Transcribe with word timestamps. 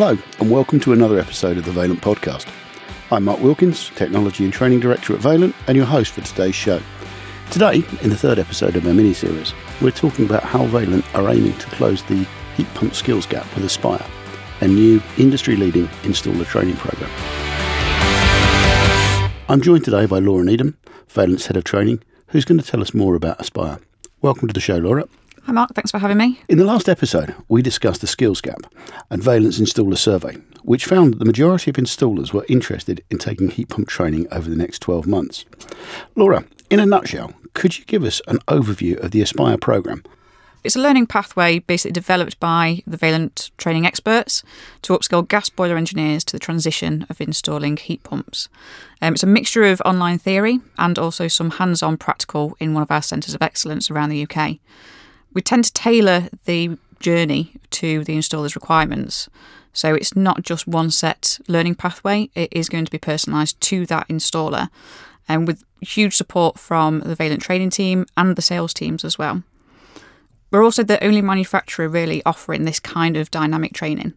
Hello, 0.00 0.16
and 0.38 0.50
welcome 0.50 0.80
to 0.80 0.94
another 0.94 1.18
episode 1.18 1.58
of 1.58 1.66
the 1.66 1.72
Vaillant 1.72 2.00
Podcast. 2.00 2.50
I'm 3.12 3.24
Mark 3.24 3.38
Wilkins, 3.40 3.90
Technology 3.96 4.44
and 4.44 4.52
Training 4.52 4.80
Director 4.80 5.12
at 5.12 5.20
Vaillant, 5.20 5.54
and 5.66 5.76
your 5.76 5.84
host 5.84 6.12
for 6.12 6.22
today's 6.22 6.54
show. 6.54 6.80
Today, 7.50 7.82
in 8.00 8.08
the 8.08 8.16
third 8.16 8.38
episode 8.38 8.76
of 8.76 8.86
our 8.86 8.94
mini 8.94 9.12
series, 9.12 9.52
we're 9.82 9.90
talking 9.90 10.24
about 10.24 10.42
how 10.42 10.64
Vaillant 10.68 11.04
are 11.14 11.28
aiming 11.28 11.52
to 11.58 11.66
close 11.66 12.02
the 12.04 12.26
heat 12.56 12.66
pump 12.72 12.94
skills 12.94 13.26
gap 13.26 13.44
with 13.54 13.62
Aspire, 13.62 14.02
a 14.62 14.68
new 14.68 15.02
industry 15.18 15.54
leading 15.54 15.86
installer 16.02 16.46
training 16.46 16.76
program. 16.76 17.10
I'm 19.50 19.60
joined 19.60 19.84
today 19.84 20.06
by 20.06 20.18
Laura 20.20 20.46
Needham, 20.46 20.78
Vaillant's 21.12 21.44
Head 21.48 21.58
of 21.58 21.64
Training, 21.64 22.02
who's 22.28 22.46
going 22.46 22.58
to 22.58 22.66
tell 22.66 22.80
us 22.80 22.94
more 22.94 23.16
about 23.16 23.38
Aspire. 23.38 23.80
Welcome 24.22 24.48
to 24.48 24.54
the 24.54 24.60
show, 24.60 24.78
Laura. 24.78 25.04
Hi, 25.44 25.52
Mark. 25.52 25.74
Thanks 25.74 25.90
for 25.90 25.98
having 25.98 26.18
me. 26.18 26.40
In 26.48 26.58
the 26.58 26.64
last 26.64 26.88
episode, 26.88 27.34
we 27.48 27.62
discussed 27.62 28.02
the 28.02 28.06
skills 28.06 28.40
gap 28.40 28.60
and 29.10 29.22
Vaillant's 29.22 29.58
installer 29.58 29.96
survey, 29.96 30.36
which 30.62 30.84
found 30.84 31.14
that 31.14 31.18
the 31.18 31.24
majority 31.24 31.70
of 31.70 31.76
installers 31.76 32.32
were 32.32 32.44
interested 32.48 33.02
in 33.10 33.18
taking 33.18 33.50
heat 33.50 33.68
pump 33.68 33.88
training 33.88 34.28
over 34.30 34.50
the 34.50 34.56
next 34.56 34.80
12 34.80 35.06
months. 35.06 35.44
Laura, 36.14 36.44
in 36.68 36.78
a 36.78 36.86
nutshell, 36.86 37.32
could 37.54 37.78
you 37.78 37.84
give 37.86 38.04
us 38.04 38.20
an 38.28 38.38
overview 38.48 39.02
of 39.02 39.10
the 39.10 39.22
Aspire 39.22 39.56
program? 39.56 40.04
It's 40.62 40.76
a 40.76 40.80
learning 40.80 41.06
pathway 41.06 41.60
basically 41.60 41.92
developed 41.92 42.38
by 42.38 42.82
the 42.86 42.98
Vaillant 42.98 43.50
training 43.56 43.86
experts 43.86 44.42
to 44.82 44.92
upskill 44.92 45.26
gas 45.26 45.48
boiler 45.48 45.78
engineers 45.78 46.22
to 46.24 46.32
the 46.36 46.38
transition 46.38 47.06
of 47.08 47.18
installing 47.18 47.78
heat 47.78 48.02
pumps. 48.02 48.50
Um, 49.00 49.14
it's 49.14 49.22
a 49.22 49.26
mixture 49.26 49.64
of 49.64 49.80
online 49.86 50.18
theory 50.18 50.60
and 50.76 50.98
also 50.98 51.28
some 51.28 51.52
hands 51.52 51.82
on 51.82 51.96
practical 51.96 52.58
in 52.60 52.74
one 52.74 52.82
of 52.82 52.90
our 52.90 53.00
centres 53.00 53.34
of 53.34 53.40
excellence 53.40 53.90
around 53.90 54.10
the 54.10 54.26
UK. 54.28 54.58
We 55.32 55.42
tend 55.42 55.64
to 55.64 55.72
tailor 55.72 56.28
the 56.44 56.78
journey 56.98 57.54
to 57.70 58.04
the 58.04 58.16
installer's 58.16 58.54
requirements. 58.54 59.28
So 59.72 59.94
it's 59.94 60.16
not 60.16 60.42
just 60.42 60.66
one 60.66 60.90
set 60.90 61.38
learning 61.48 61.76
pathway, 61.76 62.30
it 62.34 62.52
is 62.52 62.68
going 62.68 62.84
to 62.84 62.90
be 62.90 62.98
personalised 62.98 63.58
to 63.60 63.86
that 63.86 64.08
installer 64.08 64.68
and 65.28 65.46
with 65.46 65.64
huge 65.80 66.16
support 66.16 66.58
from 66.58 67.00
the 67.00 67.14
Vaillant 67.14 67.40
training 67.40 67.70
team 67.70 68.04
and 68.16 68.34
the 68.34 68.42
sales 68.42 68.74
teams 68.74 69.04
as 69.04 69.16
well. 69.16 69.44
We're 70.50 70.64
also 70.64 70.82
the 70.82 71.02
only 71.04 71.22
manufacturer 71.22 71.88
really 71.88 72.22
offering 72.26 72.64
this 72.64 72.80
kind 72.80 73.16
of 73.16 73.30
dynamic 73.30 73.72
training. 73.72 74.14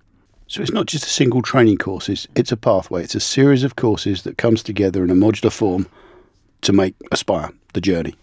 So 0.48 0.62
it's 0.62 0.72
not 0.72 0.88
just 0.88 1.06
a 1.06 1.10
single 1.10 1.44
training 1.44 1.78
course, 1.78 2.10
it's, 2.10 2.28
it's 2.36 2.52
a 2.52 2.58
pathway. 2.58 3.04
It's 3.04 3.16
a 3.16 3.20
series 3.20 3.64
of 3.64 3.76
courses 3.76 4.24
that 4.24 4.38
comes 4.38 4.64
together 4.64 5.04
in 5.04 5.12
a 5.12 5.16
modular 5.16 5.52
form 5.52 5.88
to 6.62 6.74
make 6.74 6.96
Aspire 7.12 7.52
the 7.74 7.82
journey. 7.82 8.16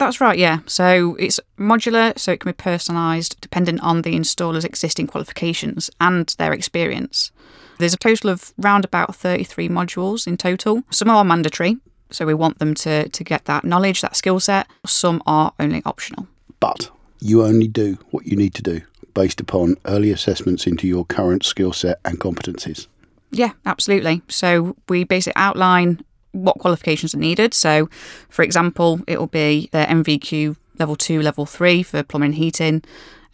That's 0.00 0.18
right, 0.18 0.38
yeah. 0.38 0.60
So 0.64 1.14
it's 1.16 1.38
modular, 1.58 2.18
so 2.18 2.32
it 2.32 2.40
can 2.40 2.50
be 2.50 2.56
personalised 2.56 3.36
depending 3.42 3.78
on 3.80 4.00
the 4.00 4.14
installer's 4.14 4.64
existing 4.64 5.08
qualifications 5.08 5.90
and 6.00 6.34
their 6.38 6.54
experience. 6.54 7.30
There's 7.76 7.92
a 7.92 7.98
total 7.98 8.30
of 8.30 8.54
round 8.56 8.86
about 8.86 9.14
33 9.14 9.68
modules 9.68 10.26
in 10.26 10.38
total. 10.38 10.84
Some 10.88 11.10
are 11.10 11.22
mandatory, 11.22 11.76
so 12.10 12.24
we 12.24 12.32
want 12.32 12.60
them 12.60 12.72
to, 12.76 13.10
to 13.10 13.24
get 13.24 13.44
that 13.44 13.62
knowledge, 13.62 14.00
that 14.00 14.16
skill 14.16 14.40
set. 14.40 14.66
Some 14.86 15.22
are 15.26 15.52
only 15.60 15.82
optional. 15.84 16.28
But 16.60 16.90
you 17.20 17.44
only 17.44 17.68
do 17.68 17.98
what 18.10 18.26
you 18.26 18.38
need 18.38 18.54
to 18.54 18.62
do 18.62 18.80
based 19.12 19.38
upon 19.38 19.76
early 19.84 20.10
assessments 20.12 20.66
into 20.66 20.88
your 20.88 21.04
current 21.04 21.44
skill 21.44 21.74
set 21.74 22.00
and 22.06 22.18
competencies. 22.18 22.86
Yeah, 23.32 23.52
absolutely. 23.66 24.22
So 24.28 24.76
we 24.88 25.04
basically 25.04 25.36
outline 25.36 26.02
what 26.32 26.58
qualifications 26.58 27.14
are 27.14 27.18
needed. 27.18 27.54
So, 27.54 27.88
for 28.28 28.42
example, 28.42 29.00
it 29.06 29.18
will 29.18 29.26
be 29.26 29.68
the 29.72 29.84
NVQ 29.84 30.56
level 30.78 30.96
two, 30.96 31.20
level 31.22 31.46
three 31.46 31.82
for 31.82 32.02
plumbing 32.02 32.28
and 32.28 32.34
heating, 32.36 32.82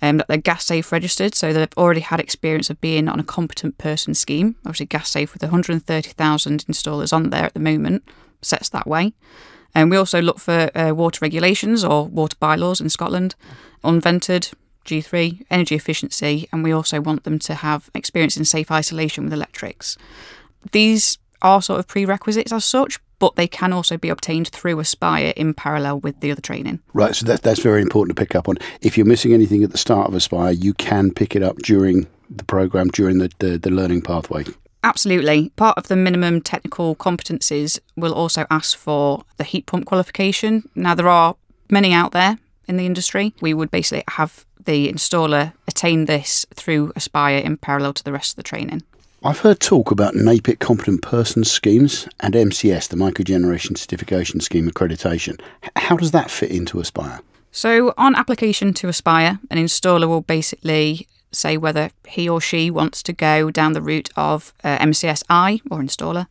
um, 0.03 0.19
that 0.19 0.29
they're 0.29 0.37
gas 0.37 0.67
safe 0.67 0.93
registered, 0.93 1.35
so 1.35 1.53
they've 1.53 1.69
already 1.77 2.01
had 2.01 2.21
experience 2.21 2.69
of 2.69 2.81
being 2.81 3.09
on 3.09 3.21
a 3.21 3.25
competent 3.25 3.79
person 3.79 4.15
scheme. 4.15 4.57
Obviously, 4.67 4.87
gas 4.87 5.11
safe 5.11 5.33
with 5.33 5.43
130,000 5.43 6.67
installers 6.67 7.13
on 7.13 7.31
there 7.31 7.45
at 7.45 7.55
the 7.55 7.61
moment 7.61 8.03
sets 8.43 8.69
that 8.71 8.87
way. 8.87 9.15
And 9.75 9.91
we 9.91 9.97
also 9.97 10.21
look 10.21 10.39
for 10.39 10.71
uh, 10.77 10.93
water 10.93 11.19
regulations 11.23 11.85
or 11.85 12.07
water 12.07 12.37
bylaws 12.39 12.81
in 12.81 12.89
Scotland, 12.89 13.35
unvented, 13.85 14.53
G3, 14.85 15.45
energy 15.51 15.75
efficiency, 15.75 16.49
and 16.53 16.63
we 16.63 16.73
also 16.73 17.01
want 17.01 17.25
them 17.25 17.39
to 17.41 17.55
have 17.55 17.91
experience 17.95 18.37
in 18.37 18.45
safe 18.45 18.71
isolation 18.71 19.25
with 19.25 19.33
electrics. 19.33 19.99
These 20.73 21.19
are 21.43 21.63
sort 21.63 21.79
of 21.79 21.87
prerequisites 21.87 22.53
as 22.53 22.65
such, 22.65 22.99
but 23.19 23.37
they 23.37 23.49
can 23.49 23.73
also 23.73 23.97
be 23.97 24.09
obtained 24.09 24.49
through 24.49 24.79
Aspire 24.79 25.33
in 25.37 25.55
parallel 25.55 26.01
with 26.01 26.21
the 26.21 26.31
other 26.31 26.41
training. 26.41 26.81
Right, 26.93 27.15
so 27.15 27.27
that, 27.27 27.43
that's 27.43 27.63
very 27.63 27.83
important 27.83 28.17
to 28.17 28.21
pick 28.21 28.35
up 28.35 28.49
on. 28.49 28.57
If 28.81 28.97
you're 28.97 29.07
missing 29.07 29.33
anything 29.33 29.65
at 29.65 29.73
the 29.73 29.79
start 29.79 30.09
of 30.09 30.15
Aspire, 30.15 30.53
you 30.53 30.75
can 30.75 31.13
pick 31.13 31.35
it 31.35 31.43
up 31.43 31.59
during 31.59 32.07
the 32.29 32.45
program, 32.45 32.89
during 32.89 33.19
the, 33.19 33.31
the, 33.39 33.59
the 33.59 33.71
learning 33.71 34.03
pathway. 34.03 34.45
Absolutely. 34.83 35.49
Part 35.57 35.79
of 35.79 35.89
the 35.89 35.97
minimum 35.97 36.41
technical 36.41 36.95
competencies 36.95 37.81
will 37.97 38.15
also 38.15 38.47
ask 38.51 38.77
for 38.77 39.25
the 39.37 39.45
heat 39.45 39.67
pump 39.67 39.87
qualification. 39.87 40.69
Now, 40.75 40.95
there 40.95 41.09
are 41.09 41.37
many 41.71 41.93
out 41.93 42.13
there 42.13 42.39
in 42.69 42.77
the 42.77 42.87
industry. 42.87 43.35
We 43.41 43.55
would 43.55 43.71
basically 43.71 44.05
have 44.11 44.45
the 44.65 44.93
installer 44.93 45.55
attain 45.67 46.05
this 46.05 46.47
through 46.55 46.93
Aspire 46.95 47.39
in 47.39 47.57
parallel 47.57 47.95
to 47.95 48.05
the 48.05 48.13
rest 48.13 48.33
of 48.33 48.37
the 48.37 48.43
training. 48.43 48.83
I've 49.27 49.41
heard 49.41 49.59
talk 49.59 49.91
about 49.91 50.15
NAPIT 50.15 50.61
Competent 50.61 51.03
Persons 51.03 51.51
schemes 51.51 52.07
and 52.21 52.33
MCS, 52.33 52.87
the 52.87 52.97
Microgeneration 52.97 53.77
Certification 53.77 54.39
Scheme 54.39 54.71
accreditation. 54.71 55.41
How 55.75 55.97
does 55.97 56.13
that 56.13 56.31
fit 56.31 56.53
into 56.53 56.79
Aspire? 56.79 57.19
So, 57.51 57.93
on 57.99 58.15
application 58.15 58.73
to 58.75 58.87
Aspire, 58.87 59.41
an 59.51 59.59
installer 59.59 60.07
will 60.07 60.21
basically 60.21 61.09
say 61.33 61.57
whether 61.57 61.91
he 62.07 62.29
or 62.29 62.41
she 62.41 62.71
wants 62.71 63.03
to 63.03 63.13
go 63.13 63.51
down 63.51 63.73
the 63.73 63.83
route 63.83 64.11
of 64.15 64.55
uh, 64.63 64.79
MCSI 64.79 65.61
or 65.73 65.81
installer 65.81 66.29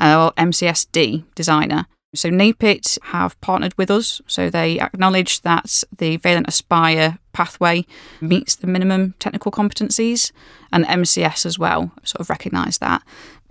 uh, 0.00 0.24
or 0.24 0.32
MCSD 0.32 1.22
designer. 1.36 1.86
So 2.14 2.28
NAPIT 2.28 2.98
have 3.04 3.40
partnered 3.40 3.76
with 3.78 3.90
us, 3.90 4.20
so 4.26 4.50
they 4.50 4.78
acknowledge 4.78 5.40
that 5.42 5.82
the 5.96 6.18
Vaillant 6.18 6.46
Aspire 6.46 7.18
pathway 7.32 7.86
meets 8.20 8.54
the 8.54 8.66
minimum 8.66 9.14
technical 9.18 9.50
competencies, 9.50 10.30
and 10.70 10.84
MCS 10.84 11.46
as 11.46 11.58
well 11.58 11.90
sort 12.04 12.20
of 12.20 12.28
recognise 12.28 12.76
that. 12.78 13.02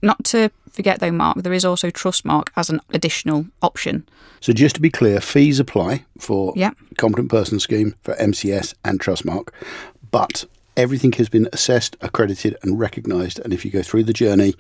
Not 0.04 0.24
to 0.26 0.52
forget 0.72 1.00
though, 1.00 1.12
Mark, 1.12 1.42
there 1.42 1.54
is 1.54 1.66
also 1.66 1.90
Trustmark 1.90 2.50
as 2.56 2.70
an 2.70 2.82
additional 2.92 3.48
option. 3.64 4.08
So 4.42 4.54
just 4.54 4.76
to 4.76 4.82
be 4.82 4.92
clear, 4.92 5.20
fees 5.22 5.60
apply 5.60 6.06
for 6.20 6.54
Yep. 6.56 6.78
Competent 6.98 7.32
Person 7.32 7.60
Scheme 7.60 7.96
for 8.04 8.14
MCS 8.16 8.76
and 8.86 9.00
Trustmark, 9.00 9.50
but 10.12 10.46
everything 10.78 11.14
has 11.14 11.30
been 11.30 11.50
assessed, 11.52 11.98
accredited, 12.02 12.56
and 12.62 12.80
recognised. 12.80 13.40
And 13.40 13.54
if 13.54 13.66
you 13.66 13.72
go 13.72 13.82
through 13.82 14.04
the 14.04 14.14
journey, 14.14 14.54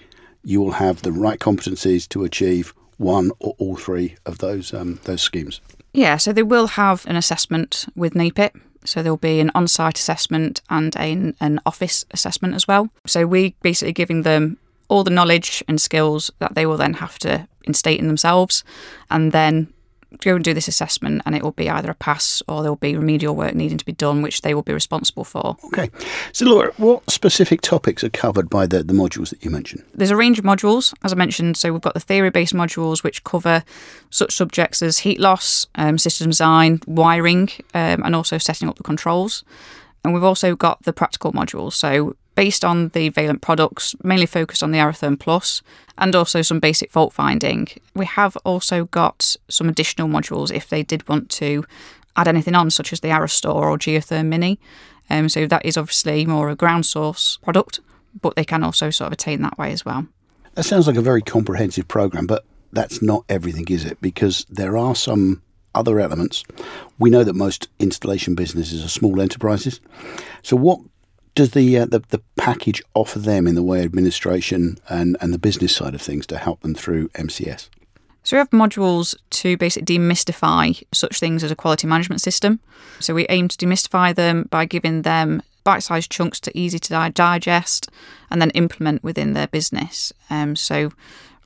you 0.44 0.60
will 0.60 0.72
have 0.72 1.04
the 1.04 1.12
right 1.12 1.40
competencies 1.40 2.10
to 2.10 2.24
achieve 2.24 2.74
one 3.02 3.32
or 3.40 3.56
all 3.58 3.76
three 3.76 4.16
of 4.26 4.38
those 4.38 4.74
um, 4.74 5.00
those 5.04 5.22
schemes. 5.22 5.62
Yeah, 5.94 6.18
so 6.18 6.32
they 6.32 6.44
will 6.44 6.68
have 6.68 7.06
an 7.08 7.16
assessment 7.16 7.86
with 7.96 8.14
NAPIT. 8.14 8.54
So 8.86 9.04
there'll 9.04 9.18
be 9.18 9.40
an 9.40 9.52
on 9.54 9.68
site 9.68 10.00
assessment 10.00 10.62
and 10.70 10.96
a, 10.96 11.34
an 11.40 11.60
office 11.66 12.06
assessment 12.12 12.56
as 12.56 12.68
well. 12.68 12.90
So 13.06 13.28
we're 13.28 13.52
basically 13.62 13.94
giving 13.94 14.24
them 14.24 14.58
all 14.88 15.04
the 15.04 15.12
knowledge 15.12 15.64
and 15.68 15.80
skills 15.80 16.32
that 16.40 16.56
they 16.56 16.66
will 16.66 16.78
then 16.78 16.96
have 16.96 17.20
to 17.20 17.48
instate 17.64 18.00
in 18.00 18.08
themselves 18.08 18.64
and 19.10 19.32
then 19.32 19.72
go 20.20 20.36
and 20.36 20.44
do 20.44 20.54
this 20.54 20.68
assessment 20.68 21.22
and 21.26 21.36
it 21.36 21.44
will 21.44 21.52
be 21.52 21.70
either 21.70 21.92
a 21.92 21.96
pass 21.96 22.42
or 22.48 22.62
there 22.62 22.72
will 22.72 22.76
be 22.76 22.96
remedial 22.96 23.36
work 23.36 23.56
needing 23.56 23.78
to 23.78 23.86
be 23.86 23.92
done 23.94 24.22
which 24.22 24.42
they 24.42 24.54
will 24.54 24.62
be 24.62 24.74
responsible 24.74 25.24
for. 25.24 25.58
Okay. 25.66 25.90
So, 26.34 26.46
Laura, 26.46 26.72
what 26.78 27.10
specific 27.10 27.62
topics 27.62 28.04
are 28.04 28.10
covered 28.10 28.50
by 28.50 28.68
the, 28.68 28.84
the 28.84 28.94
modules 28.94 29.30
that 29.30 29.44
you 29.44 29.50
mentioned? 29.50 29.84
There's 29.94 30.12
a 30.12 30.16
range 30.16 30.38
of 30.38 30.46
modules, 30.46 30.94
as 31.04 31.14
I 31.14 31.16
mentioned. 31.16 31.58
So 31.58 31.72
we've 31.72 31.82
got 31.82 31.94
the 31.94 32.00
theory-based 32.00 32.54
modules, 32.54 33.04
which 33.04 33.24
cover 33.24 33.64
such 34.10 34.34
subjects 34.34 34.82
as 34.82 35.00
heat 35.00 35.20
loss, 35.20 35.66
um, 35.76 35.98
system 35.98 36.30
design, 36.30 36.82
wiring, 36.88 37.50
um, 37.74 38.04
and 38.04 38.16
also 38.16 38.38
setting 38.38 38.68
up 38.68 38.76
the 38.76 38.84
controls. 38.84 39.44
And 40.04 40.14
we've 40.14 40.24
also 40.24 40.56
got 40.56 40.84
the 40.84 40.94
practical 40.94 41.32
modules. 41.32 41.74
So 41.74 42.16
based 42.36 42.64
on 42.64 42.90
the 42.90 43.10
Vaillant 43.12 43.42
products, 43.42 43.96
mainly 44.04 44.26
focused 44.26 44.64
on 44.64 44.72
the 44.72 44.78
Arotherm 44.78 45.20
Plus, 45.20 45.62
and 45.98 46.16
also 46.16 46.42
some 46.42 46.60
basic 46.60 46.92
fault 46.92 47.14
finding. 47.14 47.68
We 47.94 48.06
have 48.06 48.38
also 48.46 48.86
got 48.86 49.36
some 49.50 49.70
additional 49.70 50.08
modules 50.08 50.54
if 50.54 50.70
they 50.70 50.84
did 50.84 51.08
want 51.08 51.30
to 51.32 51.66
add 52.16 52.28
anything 52.28 52.56
on, 52.56 52.72
such 52.72 52.94
as 52.94 53.02
the 53.02 53.10
Arostor 53.10 53.54
or 53.54 53.78
Geotherm 53.78 54.28
Mini. 54.28 54.60
Um, 55.10 55.30
so 55.30 55.46
that 55.48 55.66
is 55.66 55.78
obviously 55.78 56.26
more 56.26 56.50
a 56.50 56.56
ground 56.56 56.86
source 56.86 57.38
product, 57.38 57.80
but 58.22 58.36
they 58.36 58.46
can 58.46 58.64
also 58.64 58.90
sort 58.90 59.08
of 59.08 59.14
attain 59.14 59.42
that 59.42 59.58
way 59.58 59.72
as 59.72 59.86
well. 59.86 60.08
That 60.54 60.64
sounds 60.64 60.88
like 60.88 60.96
a 60.98 61.02
very 61.02 61.22
comprehensive 61.22 61.88
program, 61.88 62.28
but 62.28 62.46
that's 62.72 63.02
not 63.02 63.26
everything, 63.30 63.68
is 63.70 63.86
it? 63.86 64.00
Because 64.02 64.46
there 64.50 64.78
are 64.78 64.96
some 64.96 65.42
other 65.74 66.00
elements. 66.00 66.44
We 67.00 67.10
know 67.10 67.24
that 67.24 67.34
most 67.34 67.70
installation 67.80 68.36
businesses 68.36 68.84
are 68.84 68.90
small 68.90 69.22
enterprises. 69.22 69.80
So, 70.44 70.56
what 70.56 70.80
does 71.36 71.52
the, 71.52 71.78
uh, 71.78 71.86
the 71.86 72.02
the 72.10 72.22
package 72.36 72.82
offer 72.94 73.20
them 73.20 73.48
in 73.48 73.56
the 73.56 73.64
way 73.64 73.80
of 73.80 73.86
administration 73.86 74.78
and, 74.90 75.18
and 75.22 75.34
the 75.34 75.40
business 75.40 75.76
side 75.76 75.96
of 75.96 76.02
things 76.02 76.26
to 76.28 76.38
help 76.38 76.62
them 76.62 76.76
through 76.76 77.08
MCS? 77.10 77.70
So 78.24 78.36
we 78.36 78.40
have 78.40 78.50
modules 78.52 79.16
to 79.32 79.58
basically 79.58 79.98
demystify 79.98 80.84
such 80.94 81.20
things 81.20 81.44
as 81.44 81.52
a 81.52 81.56
quality 81.56 81.88
management 81.88 82.22
system. 82.22 82.60
So 83.00 83.16
we 83.16 83.26
aim 83.30 83.48
to 83.48 83.58
demystify 83.58 84.14
them 84.14 84.48
by 84.52 84.66
giving 84.66 85.02
them 85.02 85.42
bite 85.64 85.84
sized 85.84 86.12
chunks 86.12 86.40
to 86.42 86.58
easy 86.58 86.80
to 86.80 87.12
digest 87.14 87.90
and 88.30 88.42
then 88.42 88.52
implement 88.52 89.04
within 89.04 89.34
their 89.34 89.48
business. 89.48 90.14
Um, 90.30 90.56
so, 90.56 90.92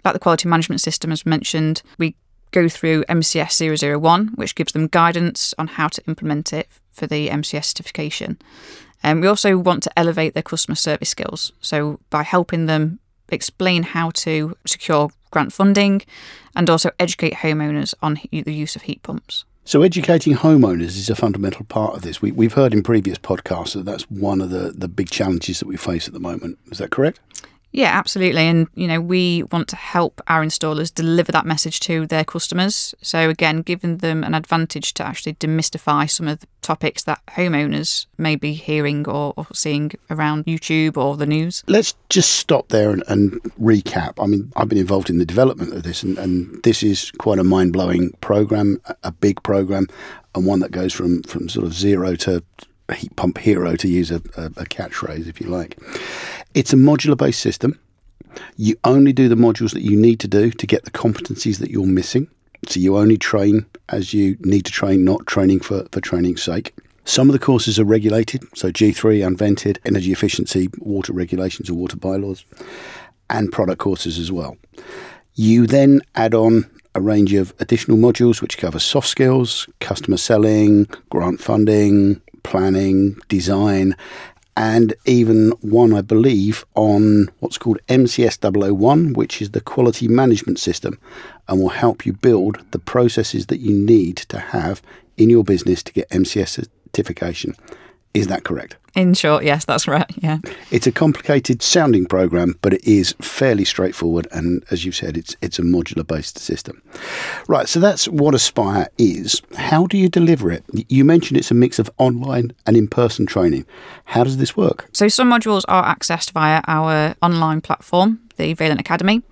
like 0.04 0.14
the 0.14 0.20
quality 0.20 0.48
management 0.48 0.82
system, 0.82 1.12
as 1.12 1.26
mentioned, 1.26 1.82
we 1.98 2.16
go 2.52 2.70
through 2.70 3.04
MCS 3.06 4.00
001, 4.00 4.28
which 4.36 4.56
gives 4.56 4.74
them 4.74 4.88
guidance 4.88 5.54
on 5.58 5.68
how 5.68 5.88
to 5.88 6.04
implement 6.08 6.54
it 6.54 6.68
for 6.96 7.08
the 7.08 7.30
MCS 7.30 7.66
certification. 7.66 8.38
And 9.04 9.18
um, 9.18 9.22
we 9.22 9.28
also 9.28 9.58
want 9.58 9.84
to 9.84 10.00
elevate 10.00 10.34
their 10.34 10.44
customer 10.44 10.76
service 10.76 11.10
skills. 11.10 11.52
So, 11.62 12.00
by 12.10 12.24
helping 12.24 12.66
them 12.66 13.00
explain 13.30 13.84
how 13.84 14.12
to 14.12 14.58
secure 14.66 15.12
grant 15.32 15.54
funding 15.54 16.02
and 16.56 16.70
also 16.70 16.92
educate 17.00 17.34
homeowners 17.36 17.94
on 18.02 18.20
the 18.32 18.54
use 18.54 18.76
of 18.76 18.84
heat 18.84 19.04
pumps. 19.04 19.46
So, 19.64 19.82
educating 19.82 20.36
homeowners 20.36 20.98
is 20.98 21.10
a 21.10 21.16
fundamental 21.16 21.66
part 21.66 21.96
of 21.96 22.02
this. 22.02 22.22
We, 22.22 22.46
have 22.46 22.54
heard 22.54 22.74
in 22.74 22.84
previous 22.84 23.18
podcasts 23.18 23.74
that 23.74 23.86
that's 23.86 24.10
one 24.10 24.42
of 24.42 24.50
the, 24.50 24.74
the 24.76 24.88
big 24.88 25.10
challenges 25.10 25.60
that 25.60 25.68
we 25.68 25.78
face 25.78 26.08
at 26.08 26.14
the 26.14 26.20
moment. 26.20 26.58
Is 26.72 26.78
that 26.78 26.92
correct? 26.92 27.20
Yeah, 27.76 27.92
absolutely. 27.92 28.44
And, 28.44 28.68
you 28.74 28.88
know, 28.88 29.02
we 29.02 29.44
want 29.52 29.68
to 29.68 29.76
help 29.76 30.22
our 30.28 30.42
installers 30.42 30.94
deliver 30.94 31.34
that 31.34 31.46
message 31.46 31.82
to 31.82 32.08
their 32.08 32.24
customers. 32.24 32.96
So, 33.02 33.30
again, 33.30 33.64
giving 33.64 33.98
them 33.98 34.24
an 34.24 34.34
advantage 34.34 34.94
to 34.94 35.06
actually 35.06 35.34
demystify 35.34 36.10
some 36.10 36.30
of 36.30 36.40
the 36.40 36.48
topics 36.62 37.04
that 37.04 37.22
homeowners 37.32 38.06
may 38.18 38.38
be 38.38 38.54
hearing 38.54 39.06
or, 39.10 39.34
or 39.36 39.48
seeing 39.52 39.92
around 40.10 40.46
YouTube 40.46 40.96
or 40.96 41.18
the 41.18 41.26
news. 41.26 41.66
Let's 41.68 41.96
just 42.08 42.32
stop 42.38 42.70
there 42.70 42.92
and, 42.92 43.04
and 43.10 43.44
recap. 43.62 44.24
I 44.24 44.28
mean, 44.28 44.54
I've 44.56 44.70
been 44.70 44.78
involved 44.78 45.10
in 45.10 45.18
the 45.18 45.26
development 45.26 45.74
of 45.74 45.84
this, 45.84 46.02
and, 46.02 46.18
and 46.18 46.64
this 46.64 46.82
is 46.82 47.12
quite 47.18 47.40
a 47.40 47.44
mind 47.44 47.74
blowing 47.74 48.12
program, 48.22 48.80
a 49.04 49.12
big 49.12 49.44
program, 49.44 49.88
and 50.34 50.46
one 50.46 50.62
that 50.62 50.72
goes 50.72 50.94
from, 50.94 51.24
from 51.24 51.50
sort 51.50 51.66
of 51.66 51.74
zero 51.74 52.16
to 52.16 52.42
heat 52.94 53.16
pump 53.16 53.38
hero, 53.38 53.76
to 53.76 53.88
use 53.88 54.12
a, 54.12 54.22
a, 54.38 54.46
a 54.46 54.66
catchphrase, 54.66 55.28
if 55.28 55.42
you 55.42 55.48
like. 55.48 55.78
It's 56.54 56.74
a 56.74 56.78
modular 56.78 57.18
based 57.18 57.40
system. 57.40 57.80
You 58.58 58.76
only 58.84 59.14
do 59.14 59.28
the 59.28 59.36
modules 59.36 59.74
that 59.74 59.82
you 59.82 59.96
need 59.98 60.20
to 60.22 60.28
do 60.28 60.52
to 60.52 60.68
get 60.68 60.86
the 60.86 60.92
competencies 60.92 61.60
that 61.60 61.72
you're 61.72 61.86
missing. 61.86 62.28
So 62.68 62.80
you 62.80 62.98
only 62.98 63.18
train 63.18 63.66
as 63.90 64.14
you 64.14 64.38
need 64.42 64.66
to 64.66 64.72
train, 64.72 65.04
not 65.04 65.28
training 65.28 65.60
for, 65.60 65.88
for 65.92 66.02
training's 66.02 66.44
sake. 66.44 66.74
Some 67.06 67.30
of 67.30 67.34
the 67.34 67.40
courses 67.40 67.80
are 67.80 67.86
regulated, 67.86 68.44
so 68.58 68.72
G3, 68.72 69.26
unvented, 69.26 69.78
energy 69.86 70.12
efficiency, 70.12 70.70
water 70.80 71.14
regulations 71.14 71.70
or 71.70 71.76
water 71.76 71.98
bylaws, 71.98 72.44
and 73.30 73.52
product 73.52 73.80
courses 73.80 74.18
as 74.18 74.32
well. 74.32 74.58
You 75.36 75.68
then 75.68 76.02
add 76.16 76.34
on 76.34 76.70
a 76.96 77.02
range 77.02 77.34
of 77.34 77.54
additional 77.60 77.98
modules 77.98 78.42
which 78.42 78.58
cover 78.58 78.80
soft 78.80 79.08
skills, 79.08 79.68
customer 79.80 80.18
selling, 80.18 80.88
grant 81.10 81.42
funding, 81.42 82.22
planning, 82.46 83.18
design, 83.28 83.96
and 84.56 84.94
even 85.06 85.52
one, 85.62 85.94
I 85.94 86.02
believe, 86.02 86.64
on 86.76 87.30
what's 87.40 87.58
called 87.58 87.80
MCS 87.90 88.38
001, 88.40 89.14
which 89.14 89.42
is 89.42 89.52
the 89.52 89.60
quality 89.60 90.08
management 90.08 90.60
system 90.60 90.98
and 91.48 91.60
will 91.60 91.70
help 91.70 92.06
you 92.06 92.14
build 92.14 92.64
the 92.72 92.80
processes 92.80 93.48
that 93.48 93.60
you 93.60 93.74
need 93.74 94.18
to 94.18 94.40
have 94.40 94.82
in 95.18 95.30
your 95.30 95.44
business 95.44 95.84
to 95.84 95.92
get 95.92 96.10
MCS 96.10 96.68
certification. 96.96 97.56
Is 98.16 98.28
that 98.28 98.46
correct? 98.46 98.78
In 98.96 99.14
short, 99.14 99.44
yes, 99.44 99.66
that's 99.66 99.90
right. 99.90 100.10
Yeah. 100.24 100.38
It's 100.72 100.88
a 100.88 100.92
complicated 100.92 101.62
sounding 101.62 102.06
program, 102.06 102.58
but 102.62 102.74
it 102.74 102.84
is 102.86 103.14
fairly 103.20 103.66
straightforward. 103.66 104.26
And 104.32 104.64
as 104.72 104.86
you've 104.86 104.96
said, 104.96 105.18
it's 105.18 105.36
it's 105.42 105.60
a 105.60 105.64
modular 105.64 106.08
based 106.08 106.40
system. 106.40 106.82
Right. 107.50 107.68
So 107.68 107.82
that's 107.82 108.08
what 108.08 108.34
Aspire 108.34 108.88
is. 108.98 109.42
How 109.56 109.86
do 109.86 109.98
you 109.98 110.08
deliver 110.08 110.50
it? 110.50 110.64
You 110.88 111.04
mentioned 111.04 111.38
it's 111.38 111.52
a 111.52 111.56
mix 111.56 111.78
of 111.78 111.92
online 111.98 112.54
and 112.66 112.78
in 112.78 112.88
person 112.88 113.26
training. 113.26 113.66
How 114.06 114.24
does 114.24 114.38
this 114.38 114.56
work? 114.56 114.88
So 114.94 115.10
some 115.10 115.30
modules 115.30 115.66
are 115.68 115.84
accessed 115.94 116.32
via 116.32 116.62
our 116.66 117.16
online 117.22 117.60
platform, 117.60 118.22
the 118.38 118.56
Vaillant 118.56 118.80
Academy. 118.80 119.24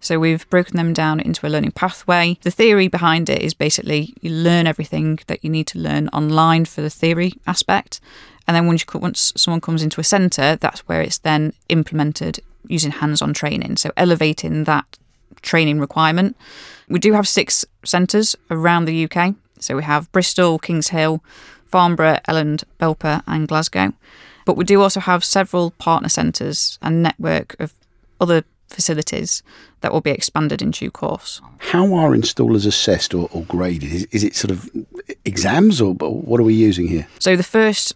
So 0.00 0.18
we've 0.18 0.48
broken 0.48 0.76
them 0.76 0.94
down 0.94 1.20
into 1.20 1.46
a 1.46 1.50
learning 1.50 1.72
pathway. 1.72 2.38
The 2.40 2.50
theory 2.50 2.88
behind 2.88 3.28
it 3.28 3.42
is 3.42 3.52
basically 3.52 4.14
you 4.22 4.30
learn 4.30 4.66
everything 4.66 5.18
that 5.26 5.44
you 5.44 5.50
need 5.50 5.66
to 5.68 5.78
learn 5.78 6.08
online 6.08 6.64
for 6.64 6.80
the 6.80 6.88
theory 6.88 7.34
aspect. 7.46 8.00
And 8.46 8.56
then 8.56 8.66
once, 8.66 8.84
you, 8.92 9.00
once 9.00 9.32
someone 9.36 9.60
comes 9.60 9.82
into 9.82 10.00
a 10.00 10.04
centre, 10.04 10.56
that's 10.56 10.80
where 10.80 11.02
it's 11.02 11.18
then 11.18 11.52
implemented 11.68 12.40
using 12.66 12.90
hands 12.90 13.22
on 13.22 13.32
training. 13.32 13.76
So 13.76 13.90
elevating 13.96 14.64
that 14.64 14.98
training 15.42 15.80
requirement. 15.80 16.36
We 16.88 16.98
do 16.98 17.12
have 17.12 17.28
six 17.28 17.64
centres 17.84 18.36
around 18.50 18.84
the 18.84 19.08
UK. 19.10 19.34
So 19.58 19.76
we 19.76 19.82
have 19.84 20.10
Bristol, 20.12 20.58
Kings 20.58 20.88
Hill, 20.88 21.22
Farnborough, 21.66 22.18
Elland, 22.28 22.64
Belper, 22.78 23.22
and 23.26 23.46
Glasgow. 23.46 23.92
But 24.44 24.56
we 24.56 24.64
do 24.64 24.80
also 24.80 25.00
have 25.00 25.24
several 25.24 25.70
partner 25.72 26.08
centres 26.08 26.78
and 26.82 27.02
network 27.02 27.56
of 27.60 27.74
other 28.20 28.44
facilities 28.68 29.42
that 29.80 29.92
will 29.92 30.00
be 30.00 30.10
expanded 30.10 30.62
in 30.62 30.70
due 30.70 30.90
course. 30.90 31.40
How 31.58 31.94
are 31.94 32.10
installers 32.10 32.66
assessed 32.66 33.14
or, 33.14 33.28
or 33.32 33.42
graded? 33.44 33.92
Is, 33.92 34.04
is, 34.06 34.24
it 34.24 34.34
sort 34.34 34.50
of 34.50 34.70
exams 35.24 35.80
or 35.80 35.94
what 35.94 36.40
are 36.40 36.44
we 36.44 36.54
using 36.54 36.88
here? 36.88 37.06
So 37.18 37.36
the 37.36 37.42
first 37.42 37.94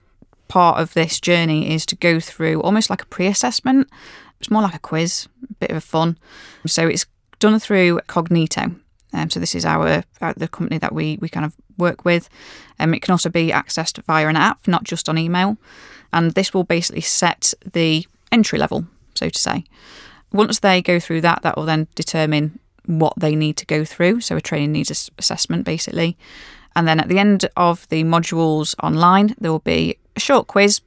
part 0.54 0.80
of 0.80 0.94
this 0.94 1.18
journey 1.18 1.74
is 1.74 1.84
to 1.84 1.96
go 1.96 2.20
through 2.20 2.62
almost 2.62 2.88
like 2.88 3.02
a 3.02 3.06
pre 3.06 3.26
assessment. 3.26 3.88
It's 4.38 4.52
more 4.52 4.62
like 4.62 4.76
a 4.76 4.78
quiz, 4.78 5.26
a 5.50 5.54
bit 5.54 5.70
of 5.72 5.76
a 5.76 5.80
fun. 5.80 6.16
So 6.64 6.86
it's 6.86 7.06
done 7.40 7.58
through 7.58 7.98
Cognito. 8.06 8.78
Um, 9.12 9.30
so 9.30 9.40
this 9.40 9.56
is 9.56 9.64
our, 9.64 10.04
uh, 10.20 10.32
the 10.36 10.46
company 10.46 10.78
that 10.78 10.92
we, 10.92 11.18
we 11.20 11.28
kind 11.28 11.44
of 11.44 11.56
work 11.76 12.04
with. 12.04 12.28
Um, 12.78 12.94
it 12.94 13.02
can 13.02 13.10
also 13.10 13.30
be 13.30 13.50
accessed 13.50 14.00
via 14.04 14.28
an 14.28 14.36
app, 14.36 14.68
not 14.68 14.84
just 14.84 15.08
on 15.08 15.18
email. 15.18 15.56
And 16.12 16.30
this 16.34 16.54
will 16.54 16.62
basically 16.62 17.00
set 17.00 17.52
the 17.72 18.06
entry 18.30 18.60
level, 18.60 18.86
so 19.16 19.28
to 19.28 19.38
say. 19.38 19.64
Once 20.32 20.60
they 20.60 20.80
go 20.80 21.00
through 21.00 21.22
that, 21.22 21.42
that 21.42 21.56
will 21.56 21.64
then 21.64 21.88
determine 21.96 22.60
what 22.86 23.14
they 23.16 23.34
need 23.34 23.56
to 23.56 23.66
go 23.66 23.84
through. 23.84 24.20
So 24.20 24.36
a 24.36 24.40
training 24.40 24.70
needs 24.70 25.10
assessment, 25.18 25.64
basically. 25.64 26.16
And 26.76 26.86
then 26.86 27.00
at 27.00 27.08
the 27.08 27.18
end 27.18 27.48
of 27.56 27.88
the 27.88 28.04
modules 28.04 28.76
online, 28.80 29.34
there 29.40 29.50
will 29.50 29.58
be 29.58 29.98
a 30.16 30.20
short 30.20 30.46
quiz, 30.46 30.80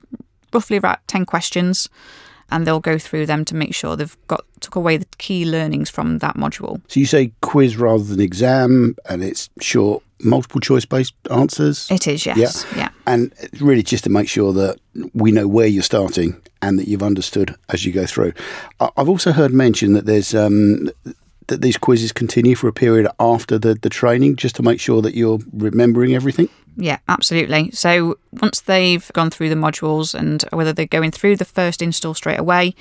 roughly 0.53 0.77
about 0.77 1.05
10 1.07 1.25
questions, 1.25 1.89
and 2.49 2.65
they'll 2.65 2.79
go 2.79 2.97
through 2.97 3.25
them 3.25 3.43
to 3.45 3.55
make 3.55 3.75
sure 3.75 3.95
they've 3.95 4.17
got 4.27 4.45
took 4.61 4.75
away 4.75 4.97
the 4.97 5.05
key 5.17 5.45
learnings 5.45 5.89
from 5.89 6.19
that 6.19 6.35
module. 6.35 6.81
So 6.87 6.99
you 6.99 7.05
say 7.05 7.31
quiz 7.41 7.77
rather 7.77 8.03
than 8.03 8.19
exam, 8.19 8.95
and 9.09 9.23
it's 9.23 9.49
short, 9.61 10.03
multiple 10.21 10.61
choice 10.61 10.85
based 10.85 11.13
answers? 11.29 11.89
It 11.91 12.07
is, 12.07 12.25
yes. 12.25 12.65
Yeah. 12.71 12.77
yeah. 12.77 12.89
And 13.05 13.33
really 13.59 13.83
just 13.83 14.03
to 14.05 14.09
make 14.09 14.27
sure 14.27 14.53
that 14.53 14.79
we 15.13 15.31
know 15.31 15.47
where 15.47 15.67
you're 15.67 15.83
starting 15.83 16.41
and 16.61 16.79
that 16.79 16.87
you've 16.87 17.03
understood 17.03 17.55
as 17.69 17.85
you 17.85 17.93
go 17.93 18.05
through. 18.05 18.33
I've 18.79 19.09
also 19.09 19.31
heard 19.31 19.53
mention 19.53 19.93
that 19.93 20.05
there's 20.05 20.33
um, 20.33 20.89
that 21.47 21.61
these 21.61 21.77
quizzes 21.77 22.11
continue 22.11 22.55
for 22.55 22.67
a 22.67 22.73
period 22.73 23.07
after 23.19 23.57
the, 23.57 23.75
the 23.75 23.89
training 23.89 24.35
just 24.35 24.55
to 24.57 24.63
make 24.63 24.79
sure 24.79 25.01
that 25.01 25.15
you're 25.15 25.39
remembering 25.53 26.13
everything? 26.13 26.49
Yeah, 26.75 26.99
absolutely. 27.09 27.71
So 27.71 28.19
once 28.33 28.61
they've 28.61 29.11
gone 29.13 29.29
through 29.29 29.49
the 29.49 29.55
modules 29.55 30.13
and 30.13 30.43
whether 30.51 30.73
they're 30.73 30.85
going 30.85 31.11
through 31.11 31.37
the 31.37 31.45
first 31.45 31.81
install 31.81 32.13
straight 32.13 32.39
away 32.39 32.75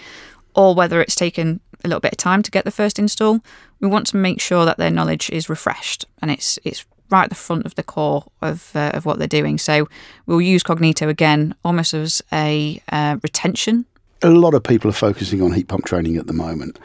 or 0.54 0.74
whether 0.74 1.00
it's 1.00 1.14
taken 1.14 1.60
a 1.82 1.88
little 1.88 2.00
bit 2.00 2.12
of 2.12 2.18
time 2.18 2.42
to 2.42 2.50
get 2.50 2.64
the 2.64 2.70
first 2.70 2.98
install, 2.98 3.40
we 3.80 3.88
want 3.88 4.06
to 4.08 4.16
make 4.16 4.40
sure 4.40 4.64
that 4.64 4.76
their 4.76 4.90
knowledge 4.90 5.30
is 5.30 5.48
refreshed 5.48 6.04
and 6.20 6.30
it's 6.30 6.58
it's 6.64 6.84
right 7.08 7.24
at 7.24 7.28
the 7.28 7.36
front 7.36 7.64
of 7.64 7.74
the 7.76 7.82
core 7.82 8.24
of 8.42 8.72
uh, 8.74 8.90
of 8.92 9.06
what 9.06 9.18
they're 9.18 9.28
doing. 9.28 9.58
So 9.58 9.88
we'll 10.26 10.40
use 10.40 10.62
Cognito 10.62 11.08
again 11.08 11.54
almost 11.64 11.94
as 11.94 12.22
a 12.32 12.82
uh, 12.90 13.16
retention 13.22 13.86
a 14.22 14.30
lot 14.30 14.54
of 14.54 14.62
people 14.62 14.90
are 14.90 14.94
focusing 14.94 15.42
on 15.42 15.52
heat 15.52 15.68
pump 15.68 15.84
training 15.84 16.16
at 16.16 16.26
the 16.26 16.32
moment. 16.32 16.78